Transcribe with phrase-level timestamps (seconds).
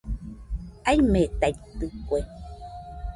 [0.89, 2.17] Aimetaitɨkue